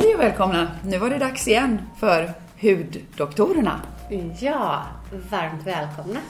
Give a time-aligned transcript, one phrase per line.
[0.00, 0.70] Hej och välkomna!
[0.84, 3.80] Nu var det dags igen för Huddoktorerna.
[4.40, 4.82] Ja,
[5.30, 6.20] varmt välkomna.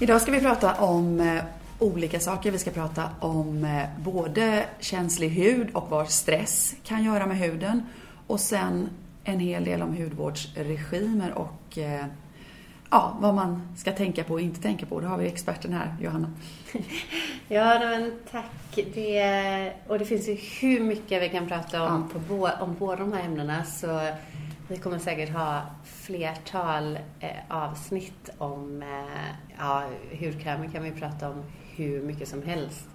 [0.00, 1.42] Idag ska vi prata om eh,
[1.78, 2.50] olika saker.
[2.50, 7.82] Vi ska prata om eh, både känslig hud och vad stress kan göra med huden.
[8.26, 8.88] Och sen
[9.28, 12.06] en hel del om hudvårdsregimer och eh,
[12.90, 15.00] ja, vad man ska tänka på och inte tänka på.
[15.00, 16.30] Då har vi experten här, Johanna.
[17.50, 18.78] Ja, men tack.
[18.94, 22.20] Det, och det finns ju hur mycket vi kan prata om ja.
[22.28, 23.64] på om båda de här ämnena.
[23.64, 24.00] Så
[24.68, 29.84] vi kommer säkert ha flertal eh, avsnitt om eh, ja,
[30.20, 31.42] hudkrämer kan vi prata om
[31.76, 32.88] hur mycket som helst.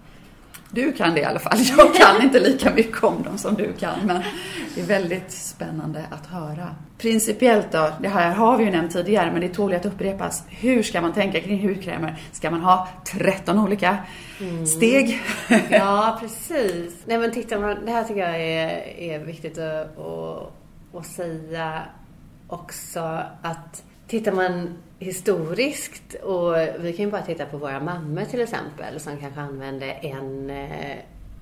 [0.73, 1.57] Du kan det i alla fall.
[1.77, 3.99] Jag kan inte lika mycket om dem som du kan.
[4.05, 4.21] Men
[4.75, 6.75] det är väldigt spännande att höra.
[6.97, 10.43] Principiellt då, det här har vi ju nämnt tidigare men det tål att upprepas.
[10.49, 12.21] Hur ska man tänka kring hudkrämer?
[12.31, 13.97] Ska man ha 13 olika
[14.39, 14.65] mm.
[14.65, 15.21] steg?
[15.69, 16.93] Ja, precis.
[17.05, 20.51] Nej men titta, det här tycker jag är, är viktigt att, att,
[20.93, 21.81] att säga
[22.47, 28.41] också att tittar man historiskt och vi kan ju bara titta på våra mammor till
[28.41, 30.97] exempel som kanske använde en, eh,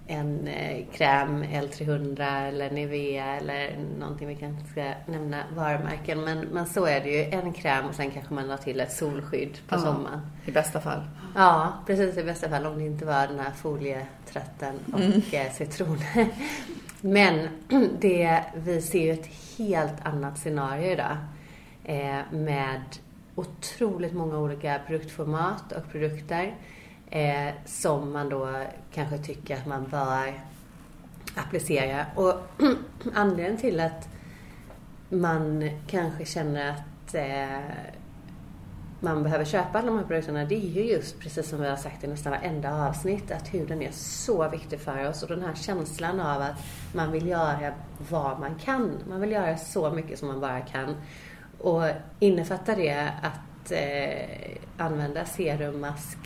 [0.08, 6.24] en eh, kräm L300 eller Nivea eller någonting vi kanske ska nämna varumärken.
[6.24, 7.24] Men, men så är det ju.
[7.24, 10.22] En kräm och sen kanske man la till ett solskydd på ja, sommaren.
[10.46, 11.02] I bästa fall.
[11.36, 12.66] Ja, precis i bästa fall.
[12.66, 15.22] Om det inte var den här folietratten och mm.
[15.32, 16.00] Eh, citron.
[17.02, 17.48] Men
[18.00, 21.18] det, vi ser ju ett helt annat scenario idag.
[21.84, 22.82] Eh, med
[23.36, 26.56] otroligt många olika produktformat och produkter
[27.10, 30.42] eh, som man då kanske tycker att man bör
[31.36, 32.06] applicera.
[32.16, 32.34] Och
[33.14, 34.10] anledningen till att
[35.10, 37.76] man kanske känner att eh,
[39.00, 41.76] man behöver köpa alla de här produkterna, det är ju just precis som vi har
[41.76, 45.54] sagt i nästan varenda avsnitt, att huden är så viktig för oss och den här
[45.56, 46.56] känslan av att
[46.94, 47.74] man vill göra
[48.10, 48.92] vad man kan.
[49.10, 50.96] Man vill göra så mycket som man bara kan.
[51.62, 51.84] Och
[52.20, 56.18] innefattar det att eh, använda serum, mask,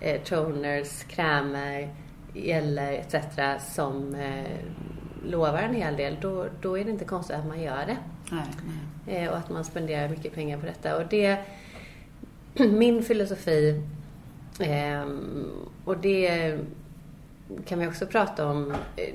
[0.00, 1.94] eh, toners, krämer,
[2.34, 3.16] eller etc.
[3.74, 4.58] som eh,
[5.24, 7.96] lovar en hel del, då, då är det inte konstigt att man gör det.
[8.30, 8.44] Nej,
[9.06, 9.16] nej.
[9.16, 10.96] Eh, och att man spenderar mycket pengar på detta.
[10.96, 11.38] Och det,
[12.70, 13.82] min filosofi,
[14.60, 15.06] eh,
[15.84, 16.58] och det
[17.66, 19.14] kan vi också prata om eh,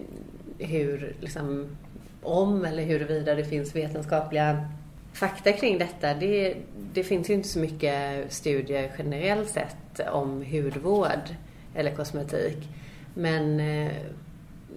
[0.67, 1.77] hur, liksom,
[2.21, 4.69] om eller huruvida det finns vetenskapliga
[5.17, 6.57] fakta kring detta, det,
[6.93, 11.35] det finns ju inte så mycket studier generellt sett om hudvård
[11.75, 12.67] eller kosmetik.
[13.13, 13.91] Men eh,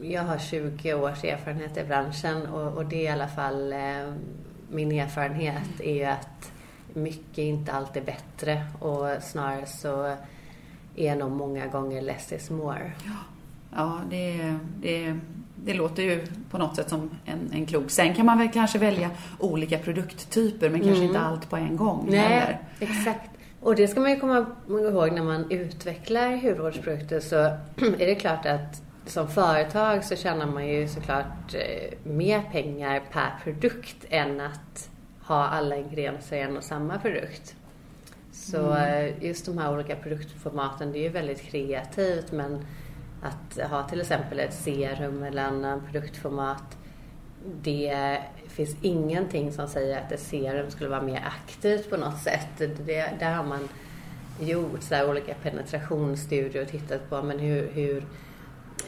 [0.02, 4.12] jag har 20 års erfarenhet i branschen och, och det är i alla fall eh,
[4.70, 6.52] min erfarenhet är att
[6.94, 10.16] mycket inte alltid är bättre och snarare så
[10.96, 12.92] är nog många gånger less is more.
[13.04, 13.16] Ja,
[13.76, 15.18] ja det, det
[15.64, 17.90] det låter ju på något sätt som en, en klok.
[17.90, 21.08] Sen kan man väl kanske välja olika produkttyper men kanske mm.
[21.08, 22.58] inte allt på en gång Nej, heller.
[22.80, 23.30] exakt.
[23.60, 27.36] Och det ska man ju komma ihåg när man utvecklar hudvårdsprodukter så
[27.98, 33.30] är det klart att som företag så tjänar man ju såklart eh, mer pengar per
[33.44, 34.90] produkt än att
[35.22, 37.54] ha alla ingredienser i en och samma produkt.
[38.32, 39.04] Så mm.
[39.04, 42.64] Eh, just de här olika produktformaten, det är ju väldigt kreativt men
[43.22, 46.78] att ha till exempel ett serum eller annan produktformat.
[47.62, 52.48] Det finns ingenting som säger att ett serum skulle vara mer aktivt på något sätt.
[52.58, 53.68] Det, där har man
[54.40, 58.04] gjort så olika penetrationsstudier och tittat på men hur, hur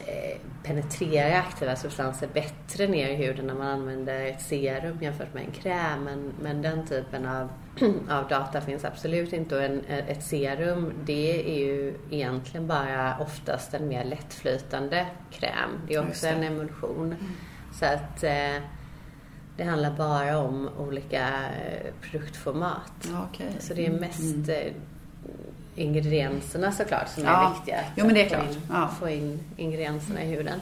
[0.07, 5.43] eh, penetrerar aktiva substanser bättre ner i huden när man använder ett serum jämfört med
[5.43, 6.03] en kräm.
[6.03, 7.49] Men, men den typen av
[8.09, 9.55] av data finns absolut inte.
[9.55, 15.69] Och en, ett serum, det är ju egentligen bara oftast en mer lättflytande kräm.
[15.87, 17.05] Det är också en emulsion.
[17.05, 17.17] Mm.
[17.79, 18.63] Så att eh,
[19.57, 23.09] det handlar bara om olika eh, produktformat.
[23.29, 23.51] Okay.
[23.59, 24.73] Så det är mest mm.
[25.75, 27.49] ingredienserna såklart som ja.
[27.49, 27.79] är viktiga.
[27.95, 28.43] Jo, men det är klart.
[28.43, 28.89] Få in, ja.
[28.99, 30.59] få in ingredienserna i huden.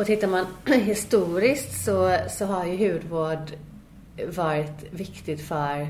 [0.00, 3.52] Och tittar man historiskt så, så har ju hudvård
[4.26, 5.88] varit viktigt för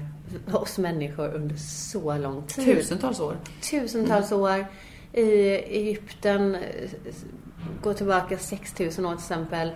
[0.53, 2.65] oss människor under så lång tid.
[2.65, 3.37] Tusentals år.
[3.63, 4.43] Tusentals mm.
[4.43, 4.67] år.
[5.13, 5.23] I
[5.55, 6.57] Egypten,
[7.83, 9.71] gå tillbaka 6000 år till exempel.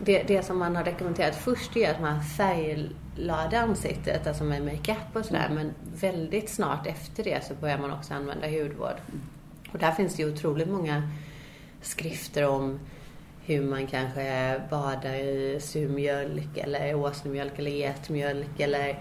[0.00, 5.16] Det, det som man har rekommenderat först är att man färglade ansiktet, alltså med makeup
[5.16, 5.46] och sådär.
[5.50, 5.54] Mm.
[5.54, 8.96] Men väldigt snart efter det så börjar man också använda hudvård.
[9.72, 11.10] Och där finns det ju otroligt många
[11.80, 12.78] skrifter om
[13.46, 18.98] hur man kanske badar i surmjölk eller åsnemjölk eller getmjölk eller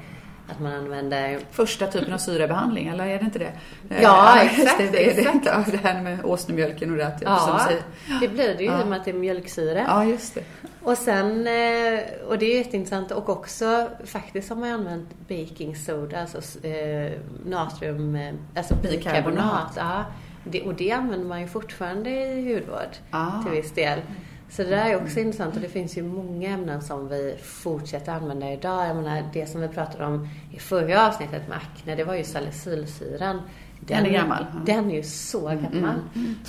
[0.51, 1.39] att man använder...
[1.51, 3.51] Första typen av syrebehandling, eller är det inte det?
[4.01, 4.77] Ja, exakt.
[4.77, 5.43] Det, det, exakt.
[5.45, 7.17] Det, det här med åsnemjölken och det.
[7.21, 7.81] Ja, som säger.
[8.21, 8.79] det blir det ju Ja.
[8.79, 9.79] i och med att det är mjölksyra.
[9.87, 10.43] Ja, just det.
[10.83, 16.21] Och sen, eh, och det är jätteintressant och också faktiskt har man använt baking soda,
[16.21, 17.11] alltså eh,
[17.45, 19.73] natrium, eh, alltså bikarbonat.
[19.75, 20.05] Ja,
[20.43, 23.43] det, och det använder man ju fortfarande i hudvård Ah.
[23.43, 23.99] till viss del.
[24.51, 28.11] Så det där är också intressant och det finns ju många ämnen som vi fortsätter
[28.11, 28.87] använda idag.
[28.87, 32.23] Jag menar det som vi pratade om i förra avsnittet med akne, det var ju
[32.23, 33.41] salicylsyran.
[33.79, 34.45] Den är gammal.
[34.51, 35.99] Mm, Den är ju så gammal.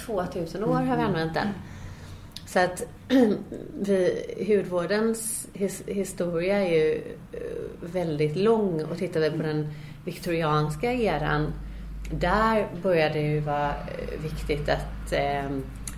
[0.07, 1.49] 2000 år har vi använt den.
[2.47, 2.83] Så att
[3.81, 7.03] vi, hudvårdens his, historia är ju
[7.33, 7.41] eh,
[7.93, 9.69] väldigt lång och tittar vi på den
[10.05, 11.53] viktorianska eran
[12.11, 15.51] där började det ju vara eh, viktigt att, eh,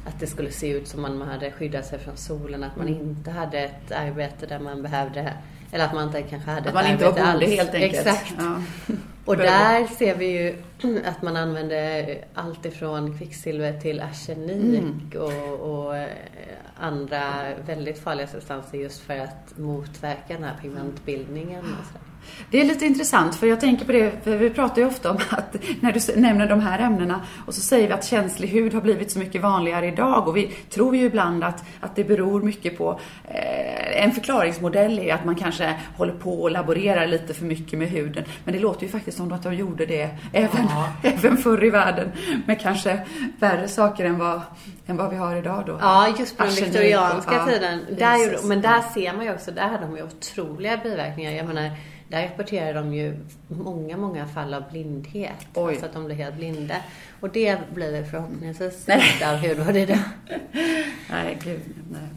[0.06, 2.88] att det skulle se ut som om man hade skyddat sig från solen, att man
[2.88, 5.32] inte hade ett arbete där man behövde
[5.72, 7.56] eller att man inte kanske hade Att man ett inte var arbete bonde alls.
[7.56, 8.06] helt enkelt.
[8.06, 8.34] Exakt.
[8.38, 8.62] Ja.
[9.24, 10.56] Och där ser vi ju
[11.04, 14.64] att man använder allt ifrån kvicksilver till arsenik
[15.14, 15.22] Mm.
[15.22, 16.08] och, och eh,
[16.76, 17.22] andra
[17.66, 21.60] väldigt farliga substanser just för att motverka den här pigmentbildningen.
[21.64, 21.98] Och så.
[22.50, 25.16] Det är lite intressant för jag tänker på det, för vi pratar ju ofta om
[25.30, 28.80] att när du nämner de här ämnena och så säger vi att känslig hud har
[28.80, 32.78] blivit så mycket vanligare idag och vi tror ju ibland att, att det beror mycket
[32.78, 37.78] på eh, en förklaringsmodell är att man kanske håller på och laborerar lite för mycket
[37.78, 38.24] med huden.
[38.44, 40.68] Men det låter ju faktiskt som att de gjorde det även,
[41.02, 42.12] även förr i världen
[42.46, 43.00] med kanske
[43.38, 44.40] värre saker än vad,
[44.86, 45.78] än vad vi har idag då.
[45.80, 47.80] Ja, just på den viktorianska och- ja, tiden.
[47.98, 51.32] Där, men där ser man ju också, där hade de ju otroliga biverkningar.
[51.32, 51.70] Jag menar,
[52.14, 53.16] där rapporterar de ju
[53.48, 55.46] många, många fall av blindhet.
[55.54, 55.68] Oj.
[55.70, 56.74] Alltså att de blir helt blinda.
[57.20, 59.74] Och det blir förhoppningsvis inte av hudvård.
[61.10, 62.08] Nej, gud, nej.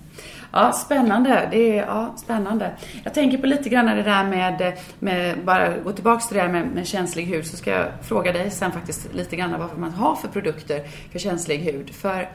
[0.51, 1.47] Ja, spännande.
[1.51, 2.71] Det är, ja, spännande.
[3.03, 6.49] Jag tänker på lite grann det där med, med bara gå tillbaks till det där
[6.49, 9.91] med, med känslig hud så ska jag fråga dig sen faktiskt lite grann vad man
[9.91, 11.89] har för produkter för känslig hud.
[11.89, 12.29] För,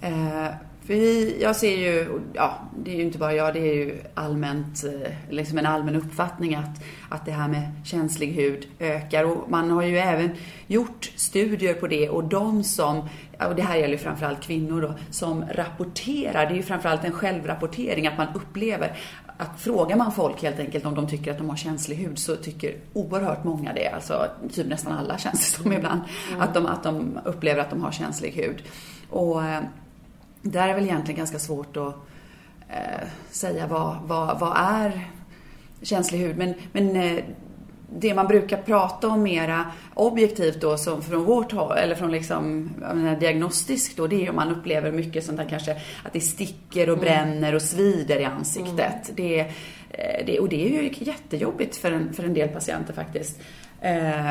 [0.00, 0.48] eh,
[0.86, 4.00] för vi, jag ser ju, ja, det är ju inte bara jag, det är ju
[4.14, 9.24] allmänt, eh, liksom en allmän uppfattning att, att det här med känslig hud ökar.
[9.24, 10.30] Och man har ju även
[10.66, 13.08] gjort studier på det och de som,
[13.48, 17.12] och det här gäller ju framförallt kvinnor då, som rapporterar, det är ju framförallt en
[17.12, 18.96] självrapportering, att man upplever
[19.36, 22.36] att frågar man folk helt enkelt om de tycker att de har känslig hud så
[22.36, 26.00] tycker oerhört många det, alltså typ nästan alla känns det som ibland,
[26.38, 28.62] att, de, att de upplever att de har känslig hud.
[29.10, 29.62] Och eh,
[30.42, 31.94] där är väl egentligen ganska svårt att
[32.68, 35.08] eh, säga vad, vad, vad är
[35.82, 36.36] känslig hud.
[36.38, 37.24] Men, men eh,
[37.98, 42.70] det man brukar prata om mera objektivt då, som från vårt håll, eller från liksom,
[42.78, 45.72] menar, diagnostiskt då, det är om man upplever mycket sånt där kanske
[46.02, 49.10] att det sticker och bränner och svider i ansiktet.
[49.14, 49.44] Det, är,
[49.90, 53.40] eh, det, och det är ju jättejobbigt för en, för en del patienter faktiskt.
[53.80, 54.30] Eh,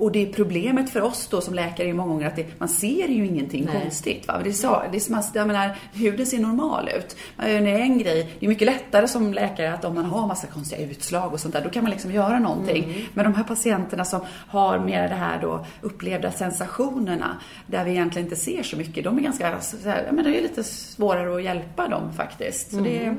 [0.00, 2.68] och det är problemet för oss då som läkare är många gånger att det, man
[2.68, 3.82] ser ju ingenting Nej.
[3.82, 4.26] konstigt.
[4.28, 4.40] Va?
[4.44, 7.16] Det så, det är jag menar, huden ser normal ut.
[7.36, 10.46] Det är en grej, det är mycket lättare som läkare att om man har massa
[10.46, 13.08] konstiga utslag och sånt där, då kan man liksom göra någonting.
[13.14, 17.36] Men de här patienterna som har mer det här då upplevda sensationerna,
[17.66, 20.38] där vi egentligen inte ser så mycket, de är ganska, så här, ja, men det
[20.38, 22.70] är lite svårare att hjälpa dem faktiskt.
[22.70, 23.16] Så det är,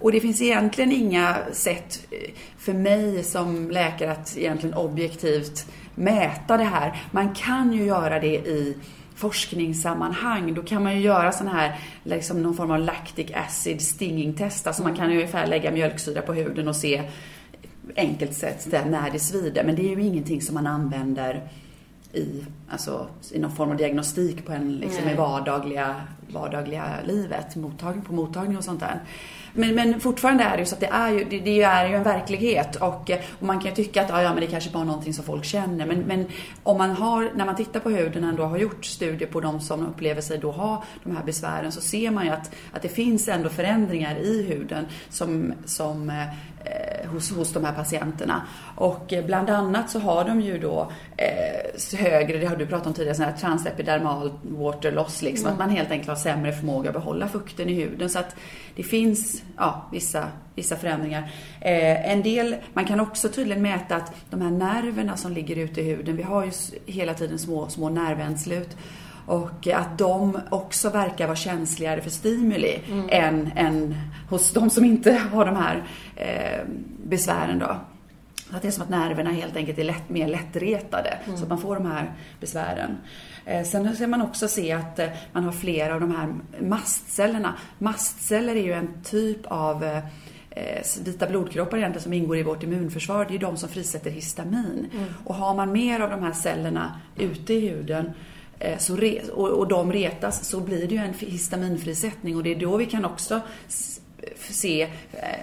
[0.00, 6.56] och det finns egentligen inga sätt eh, för mig som läkare att egentligen objektivt mäta
[6.56, 7.02] det här.
[7.10, 8.76] Man kan ju göra det i
[9.14, 10.54] forskningssammanhang.
[10.54, 14.66] Då kan man ju göra sån här, liksom någon form av lactic acid stinging test.
[14.66, 17.02] Alltså man kan ju ungefär lägga mjölksyra på huden och se
[17.96, 19.64] enkelt sett när det svider.
[19.64, 21.48] Men det är ju ingenting som man använder
[22.12, 25.96] i, alltså, i någon form av diagnostik på en liksom, i vardagliga,
[26.32, 29.00] vardagliga livet, mottagning, på mottagning och sånt där.
[29.56, 31.94] Men, men fortfarande är det ju så att det är ju, det, det är ju
[31.94, 34.70] en verklighet och, eh, och man kan ju tycka att ja, ja, men det kanske
[34.70, 35.86] bara är någonting som folk känner.
[35.86, 36.26] Men, men
[36.62, 39.86] om man har, när man tittar på huden ändå har gjort studier på de som
[39.86, 43.28] upplever sig då ha de här besvären så ser man ju att, att det finns
[43.28, 46.16] ändå förändringar i huden som, som eh,
[47.14, 48.42] hos, hos de här patienterna.
[48.76, 52.86] Och eh, bland annat så har de ju då eh, högre, det har du pratat
[52.86, 56.90] om tidigare, sån här transepidermal water loss, liksom, att man helt enkelt har sämre förmåga
[56.90, 58.10] att behålla fukten i huden.
[58.10, 58.36] Så att
[58.76, 61.32] det finns ja, vissa, vissa förändringar.
[61.60, 65.80] Eh, en del, man kan också tydligen mäta att de här nerverna som ligger ute
[65.80, 66.50] i huden, vi har ju
[66.86, 68.76] hela tiden små, små nervändslut.
[69.26, 73.94] Och att de också verkar vara känsligare för stimuli än, än
[74.30, 75.82] hos de som inte har de här
[76.16, 76.60] eh,
[77.06, 77.76] besvären då.
[78.50, 81.36] att det är som att nerverna helt enkelt är lätt, mer lättretade, Mm.
[81.36, 82.96] så att man får de här besvären.
[83.44, 86.34] Eh, Sen ser man också se att eh, man har flera av de här
[86.68, 87.54] mastcellerna.
[87.78, 90.02] Mastceller är ju en typ av eh,
[91.04, 93.24] vita blodkroppar egentligen som ingår i vårt immunförsvar.
[93.24, 94.86] Det är ju de som frisätter histamin.
[95.24, 98.12] Och har man mer av de här cellerna ute i huden
[98.58, 102.36] Eh, så re, och, och de retas så blir det ju en histaminfrisättning.
[102.36, 103.40] Och det är då vi kan också
[104.50, 104.88] se, eh,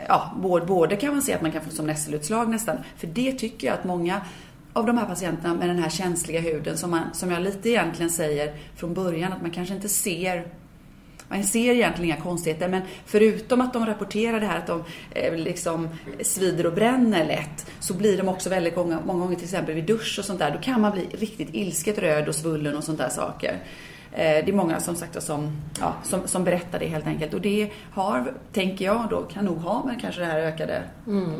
[0.07, 3.31] ja, både, både kan man se att man kan få som nässelutslag nästan, för det
[3.31, 4.21] tycker jag att många
[4.73, 8.11] av de här patienterna med den här känsliga huden som, man, som jag lite egentligen
[8.11, 10.47] säger från början att man kanske inte ser
[11.31, 15.35] man ser egentligen inga konstigheter men förutom att de rapporterar det här att de eh,
[15.35, 15.89] liksom
[16.21, 19.85] svider och bränner lätt så blir de också väldigt många, många gånger till exempel vid
[19.85, 22.97] dusch och sånt där, då kan man bli riktigt ilsket röd och svullen och sånt
[22.97, 23.63] där saker.
[24.13, 27.41] Eh, det är många som sagt som, ja, som, som berättar det helt enkelt och
[27.41, 30.83] det har, tänker jag då, kan nog ha med kanske det här ökade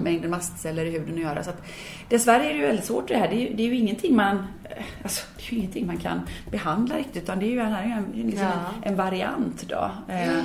[0.04, 1.44] mängden mastceller i huden att göra.
[1.44, 1.62] Så att,
[2.10, 3.28] dessvärre är det ju väldigt svårt det här.
[3.30, 5.98] Det är, ju- det är ju ingenting man, eh, alltså, det är ju ingenting man
[5.98, 8.60] kan behandla riktigt utan det är ju, här en, liksom Ja.
[8.84, 9.92] en, variant då.
[10.08, 10.44] Eh,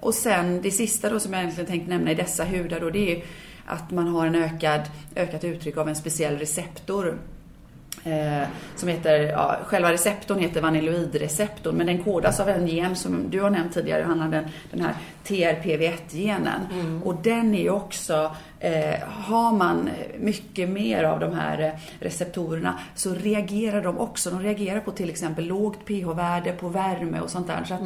[0.00, 2.98] och sen det sista då som jag egentligen tänkte nämna i dessa hudar då, det
[3.10, 3.22] är ju
[3.66, 4.80] att man har en ökad,
[5.16, 7.18] ökat uttryck av en speciell receptor.
[8.04, 13.30] Eh, som heter, ja, själva receptorn heter vanilloidreceptorn men den kodas av en gen som
[13.30, 16.60] du har nämnt tidigare, om den, den här TRPV1-genen.
[17.04, 22.78] Och den är ju också, eh, har man mycket mer av de här eh, receptorerna
[22.94, 24.30] så reagerar de också.
[24.30, 27.64] De reagerar på till exempel lågt pH-värde, på värme och sånt där.
[27.64, 27.80] Så, att,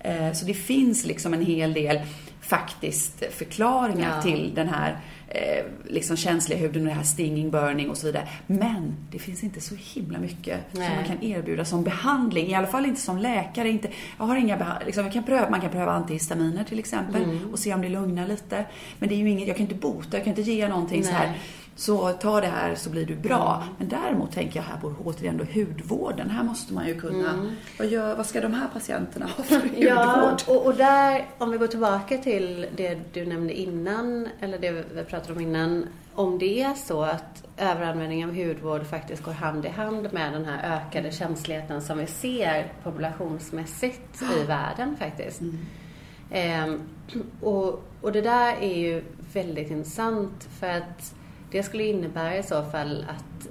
[0.00, 2.00] eh, så det finns liksom en hel del
[2.42, 4.22] faktiskt förklaringar Ja.
[4.22, 4.96] till den här
[5.28, 8.28] eh, liksom känsliga huden och det här stinging, burning och så vidare.
[8.46, 10.86] Men det finns inte så himla mycket Nej.
[10.86, 12.46] som man kan erbjuda som behandling.
[12.46, 13.68] I alla fall inte som läkare.
[13.68, 17.58] Inte, jag har inga liksom, jag kan pröva, Man kan pröva antihistaminer till exempel och
[17.58, 18.64] se om det lugnar lite.
[18.98, 21.10] Men det är ju inget, jag kan inte bota, jag kan inte ge någonting så
[21.10, 21.32] här.
[21.76, 23.64] Så ta det här så blir du bra.
[23.78, 26.30] Men däremot tänker jag här på återigen då hudvården.
[26.30, 29.78] Här måste man ju kunna, vad, gör, vad ska de här patienterna ha för hudvård?
[29.78, 34.70] Ja, och, och där, om vi går tillbaka till det du nämnde innan, eller det
[34.70, 35.86] vi pratade om innan.
[36.14, 40.44] Om det är så att överanvändning av hudvård faktiskt går hand i hand med den
[40.44, 45.40] här ökade känsligheten som vi ser populationsmässigt i världen faktiskt.
[46.30, 46.80] Ehm,
[47.40, 51.14] och, och det där är ju väldigt intressant för att
[51.52, 53.48] det skulle innebära i så fall att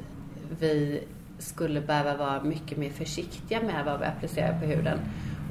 [0.60, 1.03] vi
[1.39, 5.00] skulle behöva vara mycket mer försiktiga med vad vi applicerar på huden.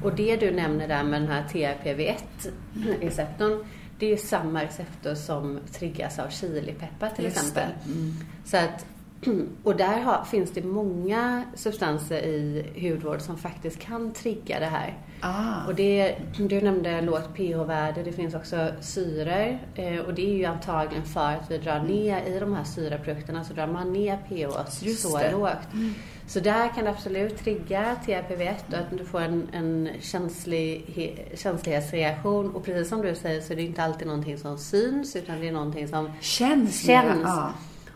[0.03, 3.65] Och det du nämner där med den här TRPV1-receptorn,
[3.99, 7.69] det är ju samma receptor som triggas av chilipeppar till Just exempel.
[7.85, 8.13] Mm.
[8.45, 8.85] Så att,
[9.63, 14.97] och där har, finns det många substanser i hudvård som faktiskt kan trigga det här.
[15.21, 15.67] Ah.
[15.67, 20.45] Och det, du nämnde lågt pH-värde, det finns också syror eh, och det är ju
[20.45, 24.85] antagligen för att vi drar ner i de här syraprodukterna så drar man ner pH
[24.85, 25.23] Just så det.
[25.27, 25.39] Mm.
[25.39, 25.93] lågt.
[26.27, 31.35] Så där kan det absolut trigga TRPV1 och att du får en, en känslig, he-
[31.37, 32.55] känslighetsreaktion.
[32.55, 35.47] Och precis som du säger så är det inte alltid någonting som syns utan det
[35.47, 37.23] är någonting som Känns, Känns.
[37.23, 37.51] Ja.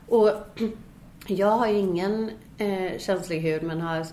[0.08, 0.32] och
[1.28, 4.06] jag har ju ingen eh, känslig hud men har eh,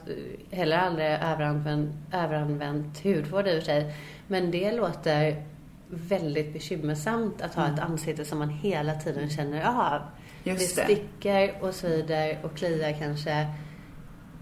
[0.50, 3.94] heller aldrig överanvänt, överanvänt hudvård i och för sig.
[4.26, 5.44] Men det låter
[5.88, 10.00] väldigt bekymmersamt att ha ett ansikte som man hela tiden känner av.
[10.44, 13.46] Just det sticker och svider och kliar kanske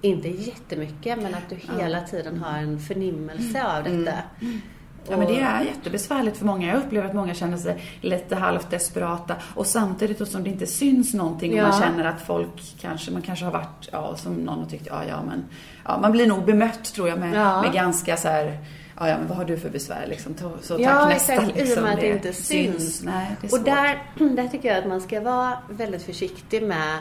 [0.00, 4.18] inte jättemycket men att du hela tiden har en förnimmelse av detta.
[5.08, 6.68] Ja, men det är jättebesvärligt för många.
[6.68, 11.14] Jag upplever att många känner sig lite halvt desperata och samtidigt som det inte syns
[11.14, 11.68] någonting och Ja.
[11.68, 15.00] man känner att folk kanske, man kanske har varit, ja, som någon har tyckt, ja,
[15.08, 15.44] ja, men,
[15.84, 17.62] ja, man blir nog bemött tror jag med, Ja.
[17.62, 18.58] med ganska så här,
[18.98, 20.34] ja, ja, men vad har du för besvär liksom?
[20.62, 21.48] Så tack Ja, nästa exakt.
[21.50, 21.82] I och liksom.
[21.82, 23.02] med att det inte syns.
[23.02, 23.64] Nej, det är Och svårt.
[23.64, 24.02] där,
[24.36, 26.98] där tycker jag att man ska vara väldigt försiktig med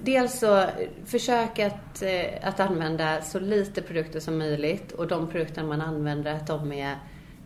[0.00, 0.66] Dels så
[1.06, 6.34] försök att, eh, att använda så lite produkter som möjligt och de produkter man använder
[6.34, 6.96] att de är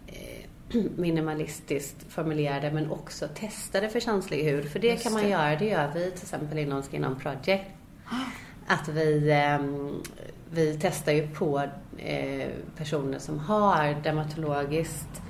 [0.07, 0.47] eh,
[0.97, 4.71] minimalistiskt formulerade men också testade för känslig hud.
[4.71, 5.28] För det Just kan man det.
[5.28, 7.64] göra, det gör vi till exempel inom Skin On Project.
[8.66, 10.02] Att vi, ehm,
[10.50, 11.62] vi testar ju på
[11.99, 15.23] eh, personer som har dermatologiskt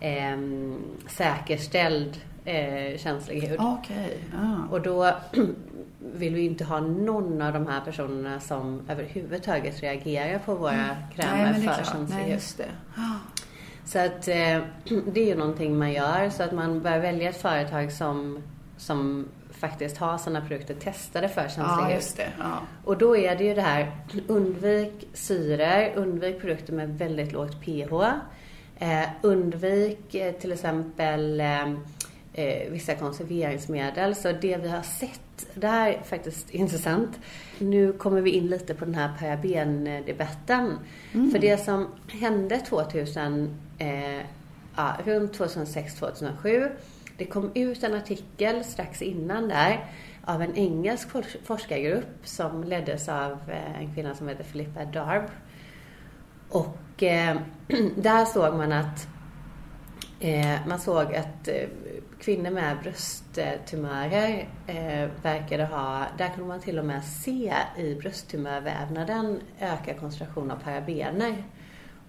[0.00, 3.60] ehm, säkerställd eh, känslig hud.
[3.60, 4.68] Okej, ja.
[4.70, 5.16] Och då
[5.98, 10.96] vill vi inte ha någon av de här personerna som överhuvudtaget reagerar på våra Nej,
[11.14, 12.66] krämer är för känslig Nej, hud.
[12.96, 13.18] Ja.
[13.84, 14.62] Så att eh,
[15.12, 16.30] det är ju någonting man gör.
[16.30, 18.42] Så att man bör välja ett företag som,
[18.76, 22.32] som faktiskt har sådana produkter testade för känslig Ja.
[22.38, 22.58] Ja.
[22.84, 23.92] Och då är det ju det här,
[24.26, 28.04] undvik syror, undvik produkter med väldigt lågt pH.
[28.78, 31.42] Eh, undvik eh, till exempel
[32.34, 34.14] eh, vissa konserveringsmedel.
[34.14, 37.18] Så det vi har sett, det här är faktiskt intressant.
[37.58, 40.78] Nu kommer vi in lite på den här parabendebatten.
[41.12, 41.30] Mm.
[41.30, 44.18] För det som hände 2000, eh,
[44.76, 46.70] ja, runt 2006-2007
[47.16, 49.84] det kom ut en artikel strax innan där
[50.24, 51.08] av en engelsk
[51.44, 55.24] forskargrupp som leddes av eh, en kvinna som heter Philippa Darb.
[56.48, 57.36] Och eh,
[57.96, 59.08] där såg man att
[60.20, 61.68] eh, man såg att eh,
[62.24, 69.40] kvinnor med brösttumörer eh, verkade ha, där kunde man till och med se i brösttumörvävnaden
[69.60, 71.44] ökad koncentration av parabener.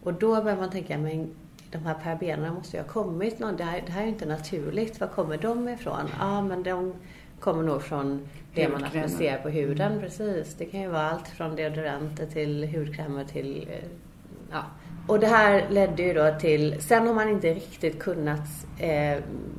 [0.04, 1.36] Och då började man tänka, men
[1.72, 4.26] de här parabenerna måste ju ha kommit någon, det här, det här är ju inte
[4.26, 6.10] naturligt, var kommer de ifrån?
[6.20, 6.94] Ja, men de
[7.40, 10.04] kommer nog från det man applicerar på huden, mm.
[10.04, 10.56] precis.
[10.56, 13.90] Det kan ju vara allt från deodoranter till hudkrämer till, eh,
[14.52, 14.64] ja.
[15.08, 18.48] Och det här ledde ju då till, sen har man inte riktigt kunnat
[18.80, 19.18] eh,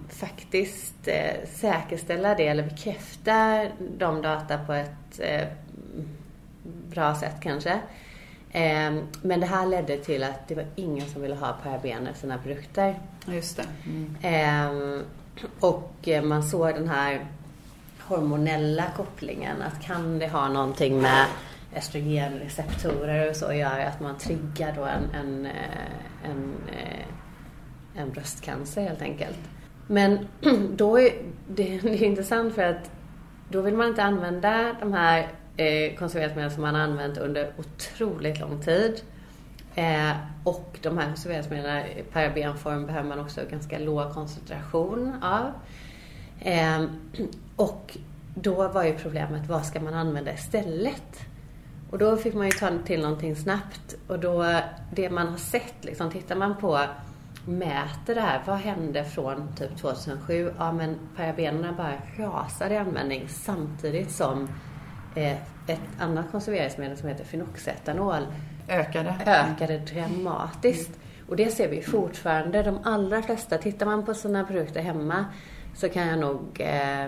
[0.08, 3.66] faktiskt eh, säkerställa det eller bekräfta
[3.98, 5.46] de data på ett eh,
[6.64, 7.72] bra sätt kanske.
[8.50, 12.14] Eh, men det här ledde till att det var ingen som ville ha parabener i
[12.14, 12.94] sina produkter.
[13.26, 13.66] Just det.
[13.86, 14.16] Mm.
[14.22, 15.00] Eh,
[15.60, 17.26] och man såg den här
[18.00, 19.62] hormonella kopplingen.
[19.62, 21.26] Att kan det ha någonting med
[21.76, 28.82] östrogenreceptorer och så gör att man triggar då en, en, eh, en, eh, en bröstcancer
[28.82, 29.38] helt enkelt.
[29.86, 30.28] Men
[30.76, 31.10] då är
[31.48, 32.90] det, det är intressant för att
[33.48, 38.40] då vill man inte använda de här eh, konserveringsmedel som man har använt under otroligt
[38.40, 39.00] lång tid.
[39.74, 45.52] Eh, och de här konserveringsmedlen parabenform behöver man också ganska låg koncentration av.
[46.40, 46.84] Eh,
[47.56, 47.96] och
[48.34, 51.26] då var ju problemet, vad ska man använda istället?
[51.90, 53.94] Och då fick man ju ta till någonting snabbt.
[54.06, 54.60] Och då,
[54.94, 56.80] det man har sett, liksom, tittar man på,
[57.46, 60.52] mäter det här, vad hände från typ 2007?
[60.58, 64.48] Ja men parabenerna bara rasade i användning samtidigt som
[65.14, 68.26] eh, ett annat konserveringsmedel som heter fenoxetanol
[68.68, 70.98] ökade, ökade dramatiskt.
[71.28, 72.62] Och det ser vi fortfarande.
[72.62, 75.24] De allra flesta, tittar man på sina produkter hemma
[75.74, 77.06] så kan jag nog eh,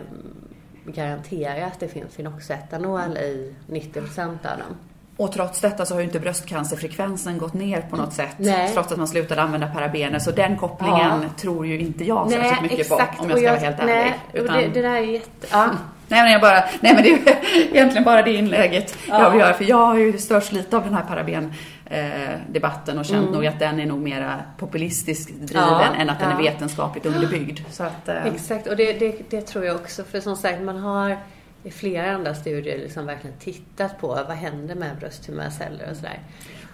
[0.92, 4.76] garantera att det finns fenoxetanol i 90 av dem.
[5.18, 8.34] Och trots detta så har ju inte bröstcancerfrekvensen gått ner på något sätt.
[8.36, 8.70] Nej.
[8.74, 10.18] Trots att man slutade använda parabener.
[10.18, 11.28] Så den kopplingen ja.
[11.36, 13.18] tror ju inte jag särskilt mycket exakt.
[13.18, 13.24] på.
[13.24, 13.94] Om jag ska jag, vara helt ärlig.
[13.94, 14.56] Nej, Utan...
[14.56, 15.46] det, det, där är jätte...
[15.50, 15.70] Ja.
[16.08, 17.38] Nej men, jag bara, nej men det är
[17.74, 19.22] egentligen bara det inlägget ja.
[19.22, 19.54] jag vill göra.
[19.54, 21.54] För jag har ju störst lite av den här parabendebatten
[21.88, 23.32] eh, och känt mm.
[23.32, 27.60] nog att den är nog mera populistiskt driven ja, än att den är vetenskapligt underbyggd.
[27.70, 28.26] Så att, eh.
[28.26, 30.04] Exakt, och det, det, det, tror jag också.
[30.04, 31.16] För som sagt, man har
[31.62, 36.18] i flera andra studier liksom verkligen tittat på vad händer med brösttumörceller och sådär.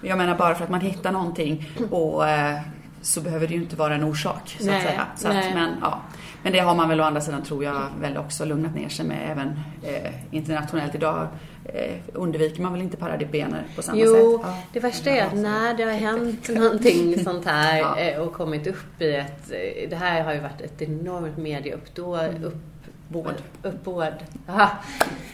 [0.03, 2.61] Jag menar bara för att man hittar någonting och eh,
[3.03, 5.07] så behöver det ju inte vara en orsak så nej, att säga.
[5.17, 6.03] Så att, men, ja.
[6.45, 9.07] Men det har man väl å andra sidan tror jag väl också lugnat ner sig
[9.07, 9.49] med även
[9.83, 11.29] eh, internationellt idag.
[11.65, 14.23] Eh, undviker man väl inte parabener på samma jo, sätt?
[14.23, 14.59] Jo, ja.
[14.73, 17.99] det värsta är att när det har hänt någonting sånt här ja.
[17.99, 19.51] eh, och kommit upp i ett...
[19.51, 22.45] Eh, det här har ju varit ett enormt medieuppbåd mm.
[22.45, 22.63] upp,
[23.09, 23.43] Båd.
[23.63, 24.15] Uppbåd.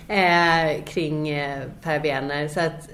[0.08, 2.48] Eh, kring eh, parabener.
[2.48, 2.88] Så att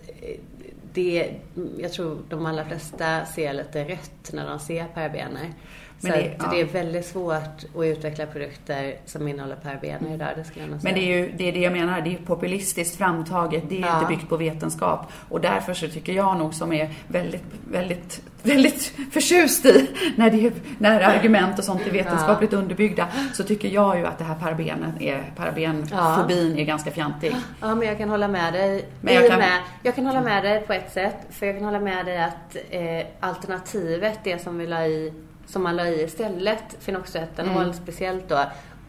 [0.92, 1.30] det,
[1.78, 5.52] jag tror de allra flesta ser lite rött när de ser parabener.
[6.00, 6.48] Men så det, ja.
[6.50, 7.34] det, är väldigt svårt
[7.74, 10.92] att utveckla produkter som innehåller parabener idag, det skulle jag nog säga.
[10.92, 13.80] Men det är ju det, är det jag menar, det är populistiskt framtaget, det är
[13.80, 13.94] ja.
[13.94, 15.12] inte byggt på vetenskap.
[15.28, 20.46] Och därför så tycker jag nog som är väldigt, väldigt, väldigt förtjust i när, det
[20.46, 22.58] är, när argument och sånt är vetenskapligt ja.
[22.58, 24.60] underbyggda, så tycker jag ju att det här
[25.00, 27.36] är, parabenfobin är ganska fjantig.
[27.60, 28.88] Ja, men jag kan hålla med dig.
[29.00, 29.38] Men jag, kan...
[29.38, 32.18] Med, jag kan hålla med dig på ett sätt, för jag kan hålla med dig
[32.18, 35.12] att eh, alternativet, det som vi la i
[35.46, 37.74] som man la i istället, fenoxetanol mm.
[37.74, 38.44] speciellt då,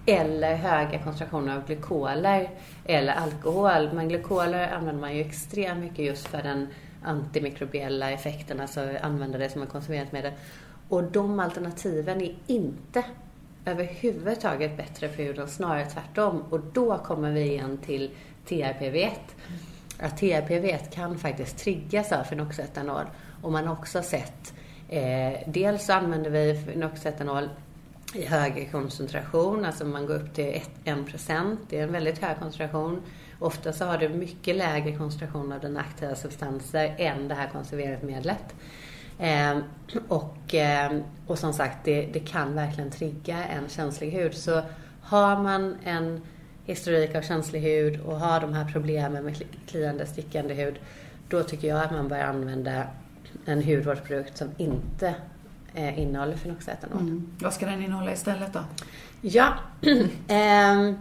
[0.05, 2.49] eller höga koncentrationer av glykoler
[2.85, 3.89] eller alkohol.
[3.93, 6.67] Men glykoler använder man ju extremt mycket just för den
[7.03, 10.31] antimikrobiella effekten, alltså använda det som ett konserveringsmedel.
[10.89, 13.03] Och de alternativen är inte
[13.65, 16.43] överhuvudtaget bättre för huden, snarare tvärtom.
[16.49, 18.11] Och då kommer vi igen till
[18.47, 19.11] TRPV1.
[19.99, 23.05] Att TRPV1 kan faktiskt triggas av fenoxetanol.
[23.41, 24.53] Och man har också sett
[24.89, 27.49] Eh, dels använder vi fenoxetanol
[28.13, 31.57] i högre koncentration, alltså man går upp till 1%.
[31.69, 33.01] Det är en väldigt hög koncentration.
[33.39, 38.55] Ofta så har du mycket lägre koncentration av den aktiva substanser än det här konserveringsmedlet.
[39.19, 39.57] Eh,
[40.07, 44.33] och, eh, och som sagt, det, det, kan verkligen trigga en känslig hud.
[44.33, 44.61] Så
[45.01, 46.21] har man en
[46.65, 50.79] historik av känslig hud och har de här problemen med kliande, stickande hud,
[51.29, 52.87] då tycker jag att man bör använda
[53.45, 55.15] en hudvårdsprodukt som inte
[55.73, 56.99] eh, innehåller fenoxetanol.
[56.99, 57.31] Mm.
[57.39, 58.59] Vad ska den innehålla istället då?
[59.21, 59.53] Ja,
[60.27, 60.93] eh,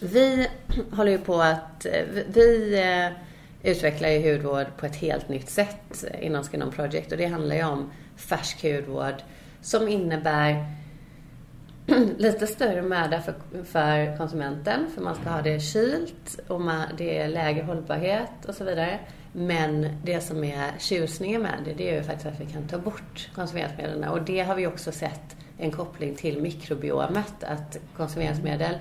[0.00, 0.48] vi
[0.90, 6.04] håller ju på att, eh, vi eh, utvecklar ju hudvård på ett helt nytt sätt
[6.20, 9.14] inom Skin Project och det handlar ju om färsk hudvård
[9.60, 10.66] som innebär
[12.18, 17.18] lite större möda för, för konsumenten för man ska ha det kylt och man, det
[17.18, 18.98] är lägre hållbarhet och så vidare.
[19.38, 22.78] Men det som är tjusningen med det, det är ju faktiskt att vi kan ta
[22.78, 28.78] bort konserveringsmedlen och det har vi också sett en koppling till mikrobiomet, att konserveringsmedel,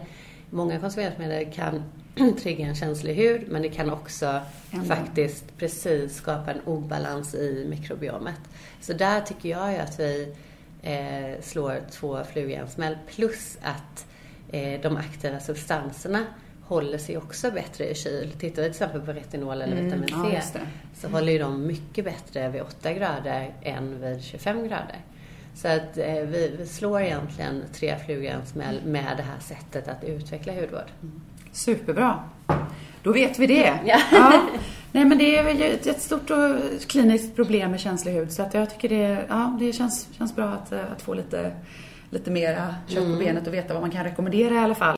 [0.50, 1.84] många konserveringsmedel kan
[2.41, 4.41] trigga en känslig hud men det kan också
[4.72, 4.86] mm.
[4.86, 8.39] faktiskt precis skapa en obalans i mikrobiomet.
[8.82, 10.36] Så där tycker jag ju att vi
[10.82, 12.98] eh, slår två flugor i en smäll.
[13.08, 14.06] Plus att
[14.52, 16.26] eh, de aktiva substanserna
[16.67, 18.32] håller sig också bättre i kyl.
[18.32, 20.60] Tittar vi till exempel på retinol eller mm, vitamin C ja,
[20.95, 24.99] så håller ju de mycket bättre vid 8 grader än vid 25 grader.
[25.56, 29.39] Så att eh, vi, vi, slår egentligen tre flugor i en smäll med det här
[29.39, 30.91] sättet att utveckla hudvård.
[31.01, 31.21] Mm.
[31.51, 32.19] Superbra.
[33.04, 33.80] Då vet vi det.
[33.86, 33.99] Ja.
[34.12, 34.41] ja.
[34.91, 36.56] Nej men det är väl ett, stort och
[36.88, 40.45] kliniskt problem med känslig hud så att jag tycker det, ja, det känns, känns bra
[40.45, 41.51] att, att få lite,
[42.10, 43.19] lite mera kött på mm.
[43.19, 44.97] benet och veta vad man kan rekommendera i alla fall.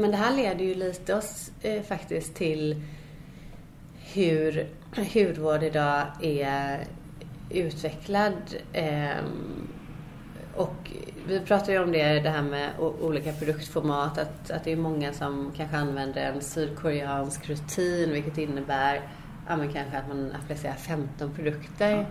[0.00, 2.82] Men det här leder ju lite oss eh, faktiskt till
[4.14, 4.68] hur
[5.14, 6.84] hudvård idag är
[7.50, 8.32] utvecklad.
[8.72, 9.10] Eh,
[10.56, 10.90] och
[11.26, 14.18] vi pratar ju om det, det här med olika produktformat.
[14.18, 19.00] Att, att det är många som kanske använder en sydkoreansk rutin vilket innebär
[19.48, 21.90] ja, men kanske att man applicerar 15 produkter.
[21.90, 22.04] Ja.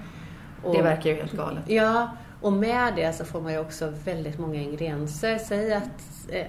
[0.64, 1.64] Och, det verkar ju helt galet.
[1.68, 2.10] Ja,
[2.42, 5.38] och med det så får man ju också väldigt många ingredienser.
[5.38, 5.84] Säg att,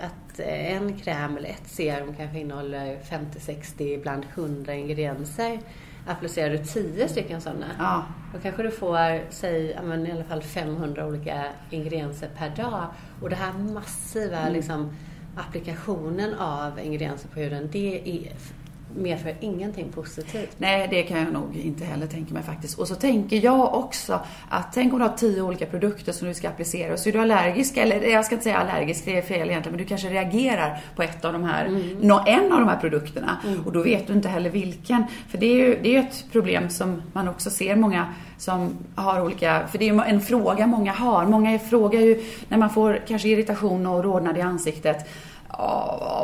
[0.00, 5.58] att en kräm eller ett serum kanske innehåller 50, 60, ibland 100 ingredienser
[6.06, 8.04] applicerar du tio stycken sådana, ja.
[8.34, 12.86] då kanske du får, säg, i alla fall 500 olika ingredienser per dag.
[13.22, 14.52] Och det här massiva mm.
[14.52, 14.96] liksom,
[15.36, 18.32] applikationen av ingredienser på huden, det är
[18.96, 20.50] medför ingenting positivt.
[20.58, 22.78] Nej, det kan jag nog inte heller tänka mig faktiskt.
[22.78, 26.34] Och så tänker jag också att tänk om du har tio olika produkter som du
[26.34, 29.22] ska applicera och så är du allergisk, eller jag ska inte säga allergisk, det är
[29.22, 32.10] fel egentligen, men du kanske reagerar på ett av de här, mm.
[32.26, 33.66] en av de här produkterna mm.
[33.66, 35.04] och då vet du inte heller vilken.
[35.28, 38.06] För det är ju det är ett problem som man också ser många
[38.38, 41.26] som har olika, för det är ju en fråga många har.
[41.26, 45.08] Många frågar ju när man får kanske irritation och rodnad i ansiktet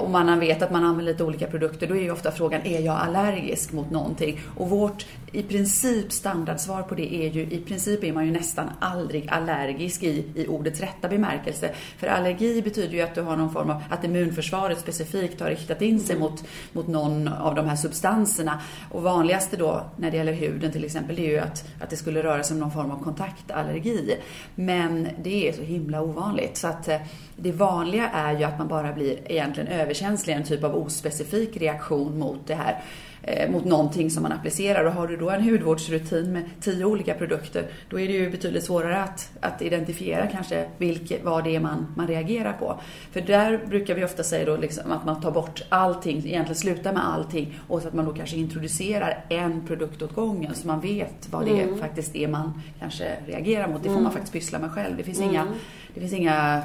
[0.03, 2.81] och man vet att man använder lite olika produkter, då är ju ofta frågan, är
[2.81, 4.41] jag allergisk mot någonting?
[4.57, 8.71] Och vårt i princip standardsvar på det är ju, i princip är man ju nästan
[8.81, 11.71] aldrig allergisk i, i ordets rätta bemärkelse.
[11.99, 15.83] För allergi betyder ju att du har någon form av, att immunförsvaret specifikt har riktat
[15.83, 18.61] in sig mot, mot någon av de här substanserna.
[18.91, 21.97] Och vanligaste då, när det gäller huden till exempel, det är ju att, att det
[21.97, 24.17] skulle röra sig om någon form av kontaktallergi.
[24.55, 26.57] Men det är så himla ovanligt.
[26.57, 27.01] Så att eh,
[27.37, 32.19] det vanliga är ju att man bara blir egentligen överkänslig, en typ av ospecifik reaktion
[32.19, 32.83] mot det här
[33.23, 34.85] eh, mot någonting som man applicerar.
[34.85, 38.65] Och har du då en hudvårdsrutin med tio olika produkter, då är det ju betydligt
[38.65, 42.81] svårare att, att identifiera kanske vilke, vad det är man, man reagerar på.
[43.13, 46.93] För där brukar vi ofta säga då liksom att man tar bort allting, egentligen slutar
[46.93, 50.81] med allting och så att man då kanske introducerar en produkt åt gången så man
[50.81, 51.79] vet vad det mm.
[51.79, 53.83] faktiskt är man kanske reagerar mot.
[53.83, 54.03] Det får mm.
[54.03, 54.97] man faktiskt pyssla med själv.
[54.97, 55.31] Det finns mm.
[55.31, 55.47] inga,
[55.95, 56.63] det finns inga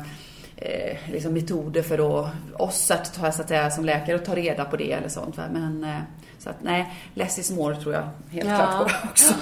[0.61, 4.35] eh, liksom metoder för då oss att ta, så att säga, som läkare att ta
[4.35, 5.37] reda på det eller sånt.
[5.37, 5.43] Va?
[5.51, 5.99] Men eh,
[6.39, 8.57] så att nej, less is more tror jag helt ja.
[8.57, 9.33] klart på också.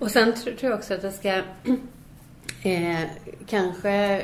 [0.00, 1.28] Och sen tror jag också att det ska
[2.62, 3.00] eh,
[3.46, 4.22] kanske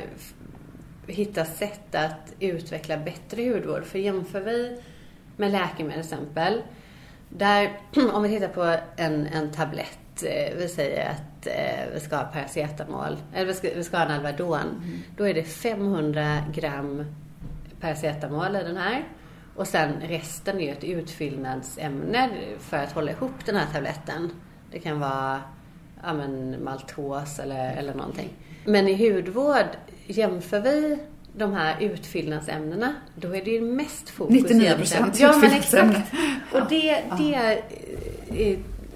[1.06, 3.84] hitta sätt att utveckla bättre hudvård.
[3.84, 4.80] För jämför vi
[5.36, 6.62] med läkemedel exempel.
[7.28, 7.80] Där,
[8.12, 11.37] om vi tittar på en, en tablett Eh, vi säger att
[11.94, 14.60] vi ska ha paracetamol, eller vi ska, ha en Alvedon.
[14.60, 14.98] Mm.
[15.16, 17.04] Då är det 500 gram
[17.80, 19.04] paracetamol i den här.
[19.56, 24.30] Och sen resten är ett utfyllnadsämne för att hålla ihop den här tabletten.
[24.70, 25.42] Det kan vara
[26.02, 28.28] ja, men, maltos eller, eller någonting.
[28.64, 29.66] Men i hudvård,
[30.06, 30.98] jämför vi
[31.32, 36.12] de här utfyllnadsämnena, då är det ju mest fokus 99 procent Ja, men exakt.
[36.52, 37.62] Och det, det är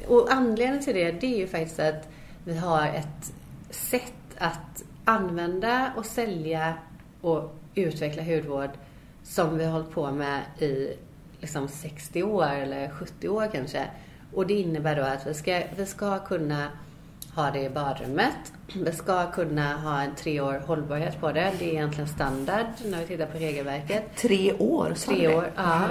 [0.09, 2.09] och anledningen till det, det är ju faktiskt att
[2.45, 3.33] vi har ett
[3.71, 6.75] sätt att använda och sälja
[7.21, 8.71] och utveckla hudvård
[9.23, 10.97] som vi har hållit på med i
[11.41, 13.87] liksom 60 år eller 70 år kanske.
[14.35, 16.69] Och det innebär då att vi ska, vi ska kunna
[17.35, 18.53] ha det i badrummet.
[18.75, 21.53] Det ska kunna ha en tre år hållbarhet på det.
[21.59, 24.17] Det är egentligen standard när vi tittar på regelverket.
[24.17, 24.95] Tre år?
[24.97, 25.89] Tre år, ja.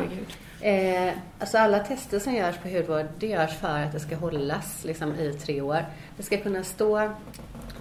[0.61, 4.83] Eh, alltså alla tester som görs på hudvård, det görs för att det ska hållas
[4.83, 5.85] liksom, i tre år.
[6.17, 7.11] Det ska kunna stå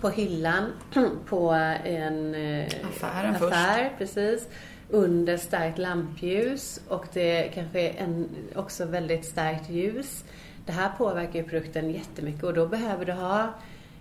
[0.00, 0.72] på hyllan
[1.28, 1.50] på
[1.84, 3.98] en eh, Affären affär, först.
[3.98, 4.48] precis.
[4.88, 10.24] Under starkt lampljus och det kanske en, också väldigt starkt ljus.
[10.66, 13.54] Det här påverkar ju produkten jättemycket och då behöver du ha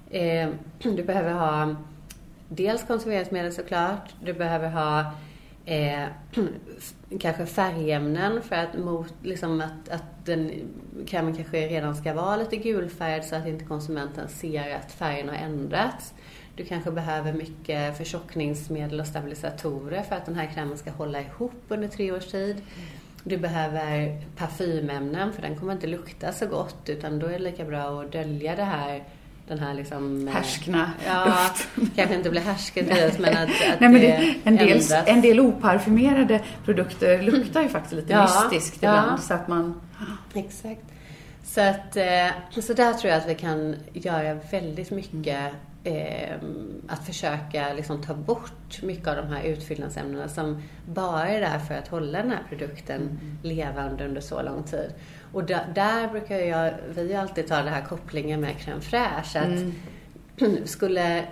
[0.10, 1.76] eh, du behöver ha
[2.50, 4.14] dels konserveringsmedel såklart.
[4.24, 5.14] Du behöver ha
[5.70, 6.08] eh,
[7.20, 10.52] kanske färgämnen för att, mot, liksom att, att den
[11.08, 15.36] krämen kanske redan ska vara lite gulfärgad så att inte konsumenten ser att färgen har
[15.36, 16.14] ändrats.
[16.56, 21.64] Du kanske behöver mycket förtjockningsmedel och stabilisatorer för att den här krämen ska hålla ihop
[21.68, 22.62] under tre års tid.
[23.24, 27.66] Du behöver parfymämnen för den kommer inte lukta så gott utan då är det lika
[27.66, 29.04] bra att dölja det här
[29.50, 30.28] den här liksom...
[30.28, 31.92] Eh, Härskna Ja, doften.
[31.96, 36.42] kanske inte blir härsket men att, att Nej, men det en, del, en del oparfumerade
[36.66, 38.90] produkter luktar ju faktiskt lite Ja, mystiskt ja.
[38.90, 39.22] ibland.
[39.22, 39.82] Så att man...
[40.34, 40.82] Exakt.
[41.44, 46.36] Så, att, eh, så där tror jag att vi kan göra väldigt mycket eh,
[46.88, 51.74] att försöka liksom ta bort mycket av de här utfyllnadsämnena som bara är där för
[51.74, 54.94] att hålla den här produkten levande under så lång tid.
[55.34, 59.40] Och där, där brukar jag, vi alltid ta den här kopplingen med crème fraîche.
[59.40, 59.74] Att
[60.70, 61.24] skulle,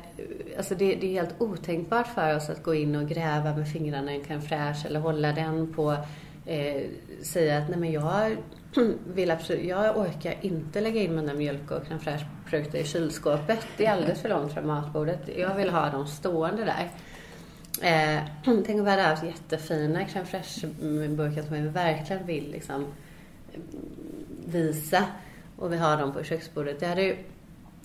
[0.57, 4.13] alltså det, det är helt otänkbart för oss att gå in och gräva med fingrarna
[4.13, 5.97] i en crème fraîche eller hålla den på,
[6.45, 6.83] eh,
[7.23, 8.37] säga att nej men jag
[9.13, 13.67] vill absolut, jag orkar inte lägga in mina mjölk och crème fraîche-produkter i kylskåpet.
[13.77, 15.19] Det är alldeles för långt från matbordet.
[15.37, 16.89] Jag vill ha dem stående där.
[17.81, 22.85] Eh, tänk om vi hade haft jättefina crème fraîche-burkar som vi verkligen vill liksom
[24.45, 25.05] visa
[25.55, 26.79] och vi har dem på köksbordet.
[26.79, 27.15] Det hade ju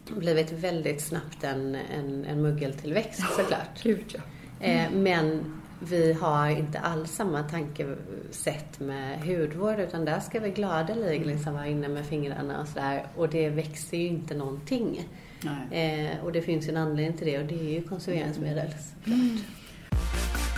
[0.09, 3.83] blivit väldigt snabbt en, en, en muggeltillväxt såklart.
[3.83, 4.21] Gud, ja.
[4.67, 5.45] Eh, men
[5.81, 11.67] vi har inte alls samma tankesätt med hudvård utan där ska vi gladeligen liksom vara
[11.67, 15.09] inne med fingrarna och sådär och det växer ju inte någonting.
[15.41, 16.11] Nej.
[16.11, 20.52] Eh, och det finns ju en anledning till det och det är ju konserveringsmedel såklart.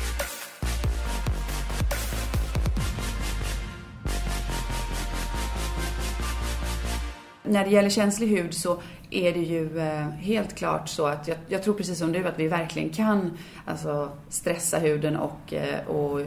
[7.47, 8.79] När det gäller känslig hud så
[9.11, 12.39] är det ju eh, helt klart så att jag, jag tror precis som du att
[12.39, 16.21] vi verkligen kan alltså, stressa huden och, eh, och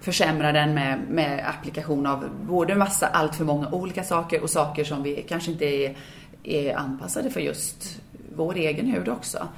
[0.00, 4.84] försämra den med, med applikation av både massa, allt för många olika saker och saker
[4.84, 5.96] som vi kanske inte är,
[6.44, 8.00] är anpassade för just
[8.36, 9.48] vår egen hud också.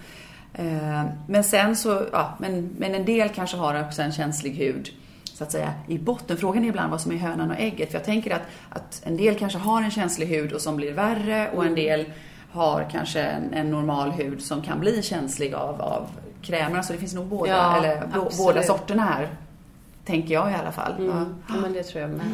[0.54, 4.90] Eh, men sen så, ja, men, men en del kanske har också en känslig hud
[5.36, 6.36] så att säga i botten.
[6.36, 7.90] Frågan är ibland vad som är hönan och ägget.
[7.90, 10.92] För jag tänker att, att en del kanske har en känslig hud och som blir
[10.92, 12.04] värre och en del
[12.50, 16.08] har kanske en, en normal hud som kan bli känslig av, av
[16.42, 16.82] krämerna.
[16.82, 18.38] Så det finns nog båda, Ja, eller, absolut.
[18.38, 19.28] båda sorterna här.
[20.04, 20.92] Tänker jag i alla fall.
[20.98, 21.34] Mm.
[21.48, 21.54] Ja.
[21.62, 22.26] Men det tror jag med.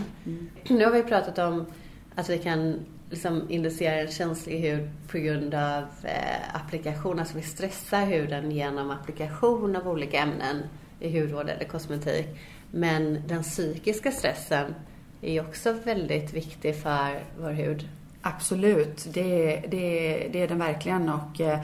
[0.68, 1.66] Nu har vi pratat om
[2.14, 2.76] att vi kan
[3.10, 7.18] liksom inducera en känslig hud på grund av eh, applikation.
[7.18, 10.62] Alltså vi stressar huden genom applikation av olika ämnen
[11.00, 12.26] i hudvård eller kosmetik.
[12.74, 14.74] Men den psykiska stressen
[15.20, 17.88] är ju också väldigt viktig för vår hud.
[18.22, 21.08] Absolut, det, det, det är den verkligen.
[21.08, 21.60] Och, eh,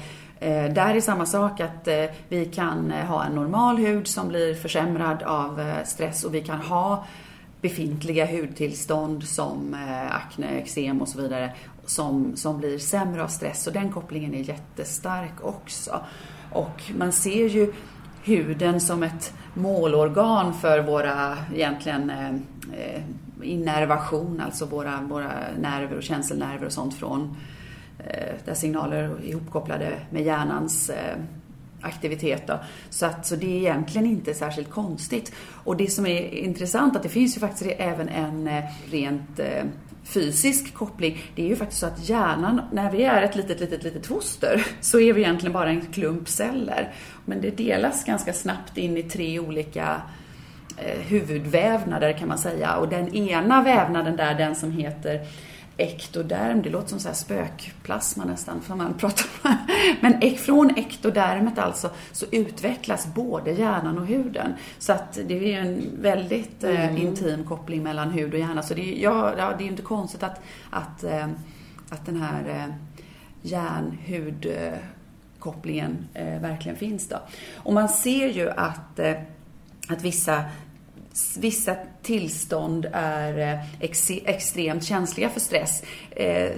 [0.73, 5.23] där är samma sak att eh, vi kan ha en normal hud som blir försämrad
[5.23, 7.05] av eh, stress och vi kan ha
[7.61, 11.53] befintliga hudtillstånd som eh, akne, eksem och så vidare
[11.87, 13.67] som, som blir sämre av stress.
[13.67, 16.01] Och den kopplingen är jättestark också.
[16.53, 17.73] Och man ser ju
[18.25, 23.03] huden som ett målorgan för våra egentligen eh,
[23.43, 27.37] innervation, alltså våra, våra nerver och känselnerver och sånt från
[27.99, 31.17] eh, där signaler är ihopkopplade med hjärnans eh,
[31.81, 32.47] aktivitet.
[32.47, 32.61] Då.
[32.91, 35.33] Så, att, så det är egentligen inte särskilt konstigt.
[35.65, 39.65] Och det som är intressant att det finns ju faktiskt även en eh, rent eh,
[40.09, 41.23] fysisk koppling.
[41.35, 44.67] Det är ju faktiskt så att hjärnan, när vi är ett litet, litet, litet foster,
[44.81, 46.93] så är vi egentligen bara en klump celler.
[47.25, 50.03] Men det delas ganska snabbt in i tre olika
[50.77, 52.77] eh, huvudvävnader kan man säga.
[52.77, 55.21] Och den ena vävnaden där, den som heter
[55.79, 59.57] ektoderm, det låter som så här spökplasma nästan, för man pratar om
[60.01, 64.55] Men ek, från ektodermet alltså, så utvecklas både hjärnan och huden.
[64.79, 68.63] Så att det är ju en väldigt eh, intim koppling mellan hud och hjärna.
[68.63, 71.29] Så det är, ja, det är inte konstigt att, att, eh,
[71.89, 72.75] att den här eh,
[73.43, 74.79] hjärn-hud eh,
[75.39, 77.17] kopplingen eh, verkligen finns då.
[77.57, 79.15] Och man ser ju att, eh,
[79.89, 80.45] att vissa
[81.39, 85.83] Vissa tillstånd är eh, ex extremt känsliga för stress.
[86.11, 86.51] Eh,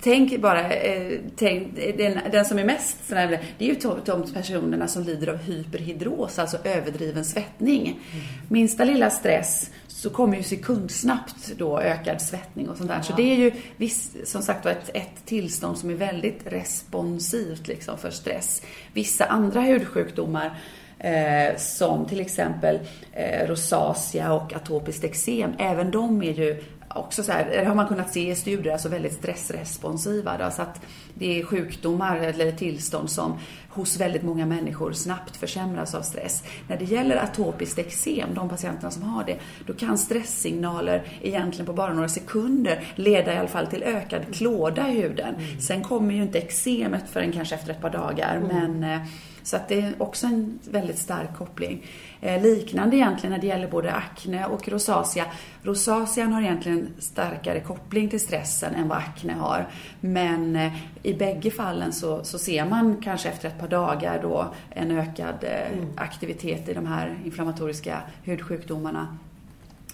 [0.00, 4.32] tänk bara, eh, tänk, den, den som är mest sån här, det är ju de,
[4.32, 7.82] personerna som lider av hyperhidros, alltså överdriven svettning.
[7.82, 8.24] Mm.
[8.48, 12.96] Minsta lilla stress så kommer ju sekundsnabbt då ökad svettning och sånt där.
[12.96, 13.02] Ja.
[13.02, 17.98] Så det är ju viss, som sagt ett, ett tillstånd som är väldigt responsivt liksom
[17.98, 18.62] för stress.
[18.92, 20.58] Vissa andra hudsjukdomar
[21.00, 22.78] eh, som till exempel
[23.12, 26.62] eh, rosacea och atopiskt eksem, även de är ju
[26.94, 30.38] också så här, det har man kunnat se i studier, alltså väldigt stressresponsiva.
[30.38, 30.80] Då, så att
[31.14, 36.44] det är sjukdomar eller tillstånd som hos väldigt många människor snabbt försämras av stress.
[36.68, 39.36] När det gäller atopiskt eksem, de patienterna som har det,
[39.66, 44.88] då kan stresssignaler egentligen på bara några sekunder leda i alla fall till ökad klåda
[44.88, 45.34] i huden.
[45.34, 45.60] Mm.
[45.60, 48.48] Sen kommer ju inte eksemet förrän kanske efter ett par dagar, mm.
[48.48, 49.06] men eh,
[49.42, 51.86] så att det är också en väldigt stark koppling.
[52.20, 55.24] Eh, liknande egentligen när det gäller både akne och rosacea.
[55.62, 59.68] Rosacean har egentligen starkare koppling till stressen än vad akne har.
[60.00, 60.72] Men eh,
[61.02, 65.44] i bägge fallen så, så ser man kanske efter ett par dagar då en ökad
[65.44, 65.88] eh, mm.
[65.96, 69.18] aktivitet i de här inflammatoriska hudsjukdomarna.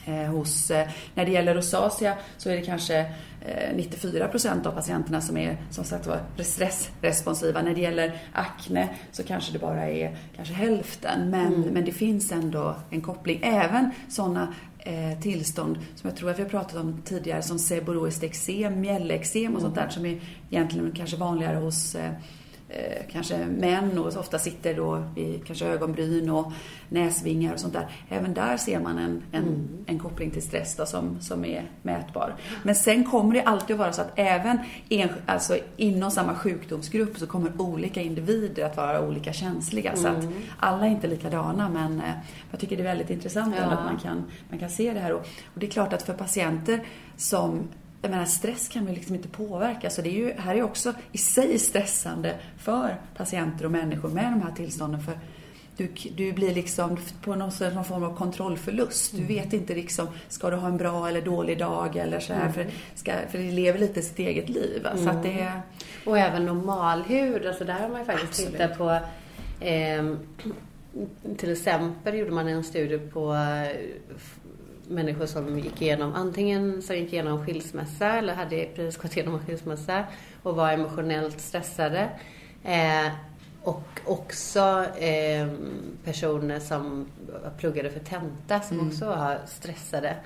[0.06, 3.06] Eh, hos, eh, när det gäller rosacea så är det kanske
[3.74, 7.62] 94 eh, procent av patienterna som är som sagt var stressresponsiva.
[7.62, 11.30] När det gäller akne så kanske det bara är kanske hälften.
[11.30, 11.68] Men, mm.
[11.68, 13.40] men det finns ändå en koppling.
[13.42, 18.22] Även sådana eh, tillstånd som jag tror att vi har pratat om tidigare som seboroiskt
[18.22, 19.60] eksem, mjällexem och mm.
[19.60, 22.10] sånt där som är egentligen kanske vanligare hos eh,
[22.68, 26.52] eh, kanske män och ofta sitter då i kanske ögonbryn och
[26.88, 27.88] näsvingar och sånt där.
[28.08, 29.84] Även där ser man en, en, mm.
[29.86, 32.34] en koppling till stress då, som, som är mätbar.
[32.62, 37.18] Men sen kommer det alltid att vara så att även en, alltså inom samma sjukdomsgrupp
[37.18, 39.92] så kommer olika individer att vara olika känsliga.
[39.92, 40.02] Mm.
[40.02, 40.34] Så att mm.
[40.58, 42.14] alla är inte likadana men eh,
[42.50, 43.64] jag tycker det är väldigt intressant ja.
[43.64, 45.12] att man kan, man kan se det här.
[45.12, 45.20] Och,
[45.54, 46.84] och det är klart att för patienter
[47.16, 47.68] som
[48.02, 49.90] jag menar, stress kan vi liksom inte påverka.
[49.90, 54.32] Så det är ju, här är också i sig stressande för patienter och människor med
[54.32, 55.00] de här tillstånden.
[55.02, 55.18] För
[55.76, 59.12] du, du blir liksom på någon, någon form av kontrollförlust.
[59.12, 59.28] Du mm.
[59.28, 62.52] vet inte liksom, ska du ha en bra eller dålig dag eller så här, mm.
[62.52, 64.86] för, ska, för det lever lite sitt eget liv.
[64.86, 65.04] Mm.
[65.04, 65.50] Så att det...
[66.06, 68.52] Och även normalhud, alltså där har man ju faktiskt Absolut.
[68.52, 68.90] tittat på
[69.64, 70.04] eh,
[71.36, 73.36] till exempel gjorde man en studie på
[74.88, 79.46] människor som gick igenom antingen som gick igenom skilsmässa eller hade precis gått igenom en
[79.46, 80.04] skilsmässa
[80.42, 82.08] och var emotionellt stressade.
[82.64, 83.08] Eh,
[83.62, 85.48] och också eh,
[86.04, 87.06] personer som
[87.58, 88.88] pluggade för tenta som mm.
[88.88, 90.16] också var stressade.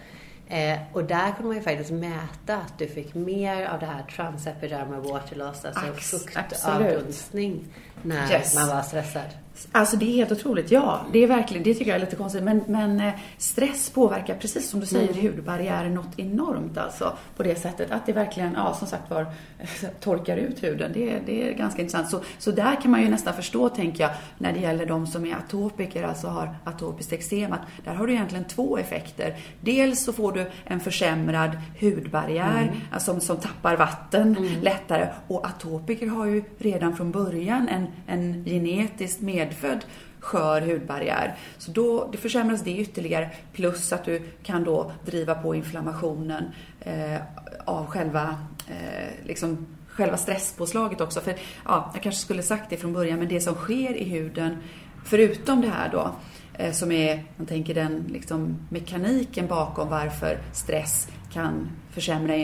[0.48, 4.02] Eh, och där kunde man ju faktiskt mäta att du fick mer av det här
[4.02, 7.64] transepidermal water loss, alltså fuktavdunstning,
[8.02, 8.54] när yes.
[8.54, 9.28] man var stressad.
[9.72, 11.00] Alltså det är helt otroligt, ja.
[11.12, 12.42] Det är verkligen, det tycker jag är lite konstigt.
[12.42, 15.22] Men, men eh, stress påverkar, precis som du säger, mm.
[15.22, 17.16] hudbarriären något enormt alltså.
[17.36, 19.26] På det sättet att det verkligen, ja som sagt var,
[20.00, 20.90] torkar ut huden.
[20.94, 22.10] Det, det är ganska intressant.
[22.10, 25.26] Så, så där kan man ju nästan förstå, tänker jag, när det gäller de som
[25.26, 29.36] är atopiker, alltså har atopiskt eksem, att där har du egentligen två effekter.
[29.60, 32.74] Dels så får du en försämrad hudbarriär, mm.
[32.90, 34.60] alltså, som tappar vatten mm.
[34.62, 35.08] lättare.
[35.28, 39.84] Och atopiker har ju redan från början en, en genetiskt med medfödd
[40.20, 41.36] skör hudbarriär.
[41.58, 46.44] Så då det försämras det ytterligare plus att du kan då driva på inflammationen
[46.80, 47.20] eh,
[47.64, 48.36] av själva,
[48.68, 51.20] eh, liksom, själva stresspåslaget också.
[51.20, 51.34] För
[51.64, 54.56] ja, jag kanske skulle sagt det från början, men det som sker i huden,
[55.04, 56.10] förutom det här då,
[56.54, 62.34] eh, som är, man tänker den liksom, mekaniken bakom varför stress kan försämra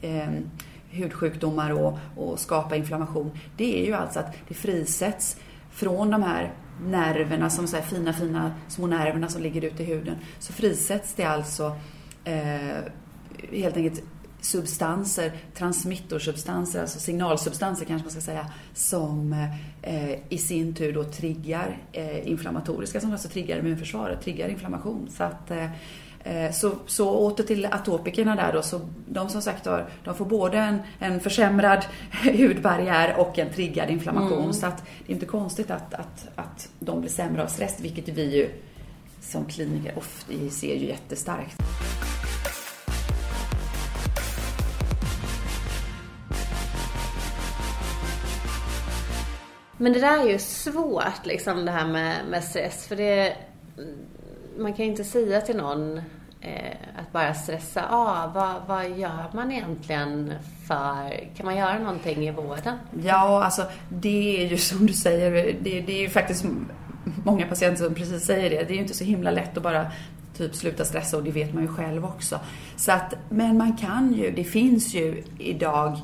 [0.00, 0.28] eh,
[0.90, 3.30] hudsjukdomar och, och skapa inflammation.
[3.56, 5.36] Det är ju alltså att det frisätts
[5.76, 6.52] från de här
[6.86, 11.24] nerverna, som så fina, fina små nerverna som ligger ute i huden, så frisätts det
[11.24, 11.76] alltså
[12.24, 12.82] eh,
[13.52, 14.02] helt enkelt
[14.40, 19.32] substanser, transmittorsubstanser, alltså signalsubstanser kanske man ska säga, som
[19.82, 25.08] eh, i sin tur då triggar eh, inflammatoriska, som alltså triggar immunförsvaret, triggar inflammation.
[25.10, 25.66] Så att Eh,
[26.52, 30.58] så, så åter till atopikerna där då, så de som sagt har, de får både
[30.58, 31.84] en, en försämrad
[32.38, 34.40] hudbarriär och en triggad inflammation.
[34.40, 34.52] Mm.
[34.52, 38.08] Så att det är inte konstigt att, att, att de blir sämre av stress, vilket
[38.08, 38.50] vi ju
[39.20, 41.56] som kliniker ofta ser ju jättestarkt.
[49.78, 52.86] Men det där är ju svårt, liksom det här med, med stress.
[52.86, 53.36] För det,
[54.58, 55.96] man kan ju inte säga till någon
[56.40, 58.32] eh, att bara stressa av.
[58.32, 60.32] Vad, vad gör man egentligen
[60.66, 61.34] för...
[61.36, 62.78] Kan man göra någonting i vården?
[63.02, 65.30] Ja, alltså det är ju som du säger,
[65.62, 66.44] det, det är ju faktiskt
[67.24, 68.56] många patienter som precis säger det.
[68.56, 69.86] Det är ju inte så himla lätt att bara
[70.36, 72.40] typ sluta stressa och det vet man ju själv också.
[72.76, 75.98] Så att, men man kan ju, det finns ju idag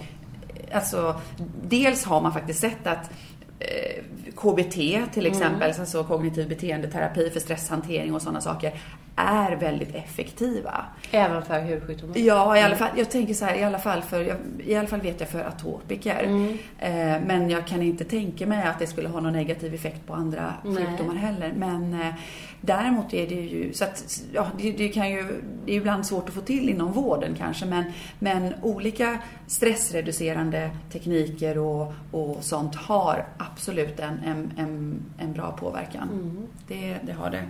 [0.73, 1.21] alltså,
[1.63, 3.11] dels har man faktiskt sett att
[3.59, 4.05] eh,
[4.37, 4.75] KBT
[5.13, 5.81] till exempel, mm.
[5.81, 8.73] alltså kognitiv beteendeterapi för stresshantering och sådana saker,
[9.17, 10.85] är väldigt effektiva.
[11.11, 12.19] Även för hudsjukdomar?
[12.19, 15.01] Ja, i alla fall, jag tänker så här, i alla fall för, i alla fall
[15.01, 16.23] vet jag för atopiker.
[16.23, 16.59] Mm.
[16.79, 20.15] Eh, men jag kan inte tänka mig att det skulle ha någon negativ effekt på
[20.15, 20.87] andra Nej.
[20.87, 21.53] sjukdomar heller.
[21.57, 22.15] Men eh,
[22.61, 26.29] däremot är det ju, så att, ja, det, det, kan ju, det är ibland svårt
[26.29, 27.85] att få till inom vården kanske, men,
[28.19, 36.09] men olika stressreducerande tekniker och, och sånt har absolut en, en, en, en bra påverkan.
[36.13, 36.47] Mm.
[36.69, 37.45] Det, det har det.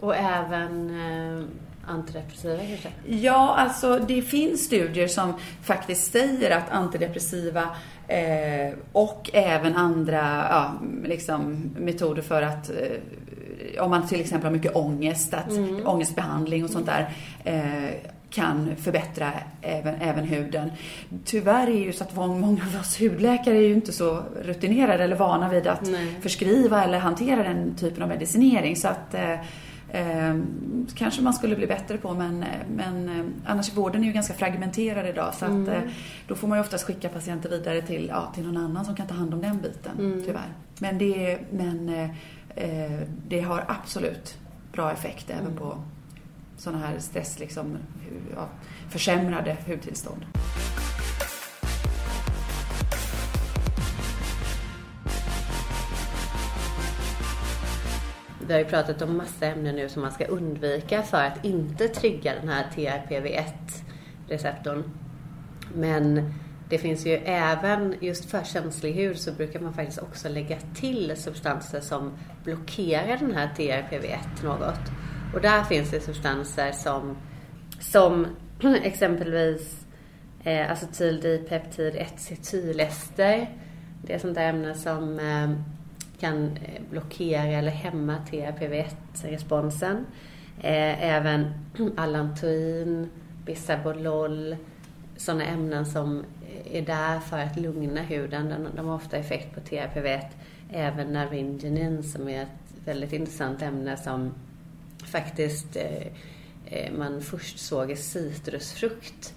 [0.00, 1.44] Och även eh,
[1.86, 2.88] antidepressiva kanske?
[3.06, 7.62] Ja, alltså det finns studier som faktiskt säger att antidepressiva
[8.08, 10.72] eh, och även andra ja,
[11.04, 15.86] liksom, metoder för att eh, om man till exempel har mycket ångest, att mm.
[15.86, 17.14] ångestbehandling och sånt där
[17.44, 17.94] eh,
[18.30, 20.70] kan förbättra även, även huden.
[21.24, 25.16] Tyvärr är ju så att många av oss hudläkare är ju inte så rutinerade eller
[25.16, 26.16] vana vid att Nej.
[26.20, 28.76] förskriva eller hantera den typen av medicinering.
[28.76, 29.40] Så att eh,
[29.90, 30.36] Eh,
[30.94, 32.44] kanske man skulle bli bättre på men,
[32.76, 35.62] men eh, annars vården är ju ganska fragmenterad idag så mm.
[35.62, 35.90] att eh,
[36.26, 39.06] då får man ju oftast skicka patienter vidare till, ja, till någon annan som kan
[39.06, 40.22] ta hand om den biten mm.
[40.26, 40.48] tyvärr.
[40.78, 41.88] Men, det, men
[42.54, 44.38] eh, det har absolut
[44.72, 45.56] bra effekt även mm.
[45.56, 45.78] på
[46.58, 47.78] sådana här stress, liksom,
[48.34, 48.48] ja,
[48.88, 50.24] försämrade hudtillstånd.
[58.48, 61.88] vi har ju pratat om massa ämnen nu som man ska undvika för att inte
[61.88, 64.82] trigga den här TRPV1-receptorn.
[65.74, 66.34] Men
[66.68, 71.16] det finns ju även, just för känslig hud så brukar man faktiskt också lägga till
[71.16, 72.12] substanser som
[72.44, 74.90] blockerar den här TRPV1 något.
[75.34, 77.16] Och där finns det substanser som,
[77.80, 78.26] som
[78.82, 79.86] exempelvis
[80.44, 83.46] eh, acetildipeptid 1-cetylester.
[84.02, 85.50] Det är sånt där ämne som eh,
[86.20, 90.06] kan eh, blockera eller hämma TRPV1-responsen.
[90.60, 91.52] Eh, även
[91.96, 93.10] allantoin,
[93.44, 94.56] bisabolol,
[95.16, 96.24] sådana ämnen som
[96.72, 98.68] är där för att lugna huden.
[98.76, 100.24] De har ofta effekt på TRPV1.
[100.70, 102.48] Även naringenin som är ett
[102.84, 104.34] väldigt intressant ämne som
[105.08, 106.06] faktiskt eh,
[106.66, 109.34] eh, man först såg i citrusfrukt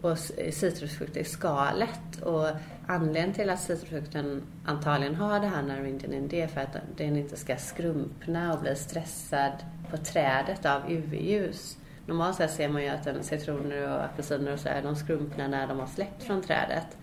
[0.00, 2.22] och eh, citrusfrukt i skalet.
[2.22, 2.48] Och
[2.86, 7.36] anledningen till att citrusfrukten antagligen har det här naringinin det är för att den inte
[7.36, 9.52] ska skrumpna och bli stressad
[9.90, 11.76] på trädet av UV-ljus.
[12.06, 15.66] Normalt sett ser man ju att citroner och apelsiner och så är de skrumpna när
[15.66, 16.96] de har släppt från trädet.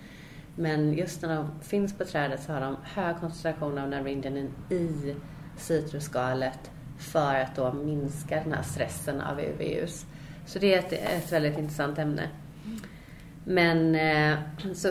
[0.55, 5.15] Men just när de finns på trädet så har de hög koncentration av naringinin i
[5.57, 10.05] citrusskalet för att då minska den här stressen av UV-ljus.
[10.45, 12.29] Så det är ett, ett väldigt intressant ämne.
[13.43, 14.37] Men eh,
[14.73, 14.87] så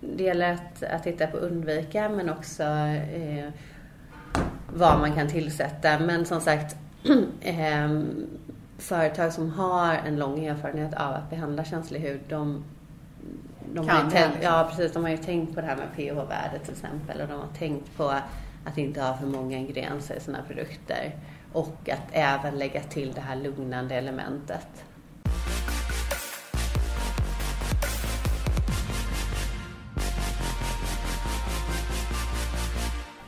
[0.00, 3.48] det gäller att, att titta på undvika men också eh,
[4.74, 5.98] vad man kan tillsätta.
[5.98, 6.76] Men som sagt,
[7.40, 8.02] eh,
[8.78, 12.64] företag som har en lång erfarenhet av att behandla känslig hud, de,
[13.72, 16.58] de har, ju tänkt, ja, precis, de har ju tänkt på det här med pH-värde
[16.64, 18.14] till exempel och de har tänkt på
[18.64, 21.14] att inte ha för många ingredienser i sina produkter
[21.52, 24.84] och att även lägga till det här lugnande elementet.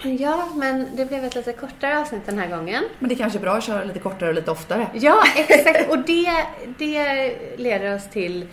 [0.05, 2.85] Ja, men det blev ett lite kortare avsnitt den här gången.
[2.99, 4.87] Men det är kanske är bra att köra lite kortare och lite oftare.
[4.95, 5.91] Ja, exakt.
[5.91, 6.47] Och det,
[6.79, 8.49] det leder oss till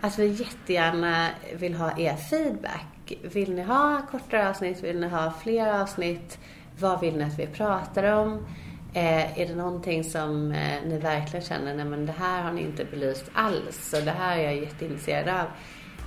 [0.00, 3.12] att vi jättegärna vill ha er feedback.
[3.22, 4.82] Vill ni ha kortare avsnitt?
[4.82, 6.38] Vill ni ha fler avsnitt?
[6.78, 8.46] Vad vill ni att vi pratar om?
[8.94, 12.60] Eh, är det någonting som eh, ni verkligen känner, nej men det här har ni
[12.60, 15.46] inte belyst alls och det här är jag jätteintresserad av.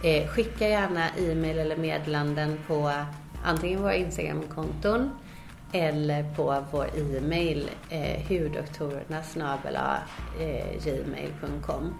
[0.03, 2.91] Eh, skicka gärna e-mail eller meddelanden på
[3.43, 5.11] antingen våra Instagramkonton
[5.71, 9.21] eller på vår e-mail eh, hurdoktorerna
[10.39, 11.93] eh, gmail.com.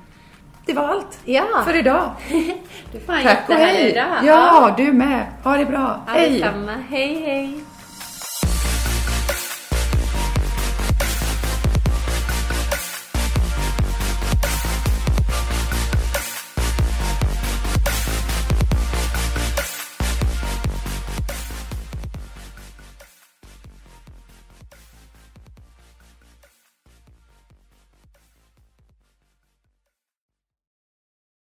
[0.65, 1.63] Det var allt ja.
[1.65, 2.11] för idag.
[2.91, 3.91] du får Tack och hej.
[3.91, 4.17] Idag.
[4.23, 5.25] Ja, du med.
[5.43, 6.01] Ha det bra.
[6.07, 6.45] Hej.
[6.89, 7.63] Hej, hej.